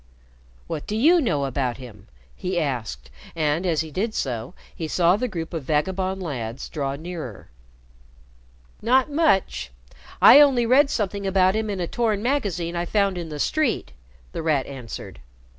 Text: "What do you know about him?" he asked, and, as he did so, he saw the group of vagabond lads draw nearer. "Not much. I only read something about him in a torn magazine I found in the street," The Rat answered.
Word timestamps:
"What 0.65 0.87
do 0.87 0.95
you 0.95 1.21
know 1.21 1.45
about 1.45 1.77
him?" 1.77 2.07
he 2.35 2.59
asked, 2.59 3.11
and, 3.35 3.67
as 3.67 3.81
he 3.81 3.91
did 3.91 4.15
so, 4.15 4.55
he 4.75 4.87
saw 4.87 5.15
the 5.15 5.27
group 5.27 5.53
of 5.53 5.65
vagabond 5.65 6.23
lads 6.23 6.69
draw 6.69 6.95
nearer. 6.95 7.49
"Not 8.81 9.11
much. 9.11 9.69
I 10.19 10.41
only 10.41 10.65
read 10.65 10.89
something 10.89 11.27
about 11.27 11.55
him 11.55 11.69
in 11.69 11.79
a 11.79 11.85
torn 11.85 12.23
magazine 12.23 12.75
I 12.75 12.85
found 12.87 13.15
in 13.15 13.29
the 13.29 13.37
street," 13.37 13.91
The 14.31 14.41
Rat 14.41 14.65
answered. 14.65 15.19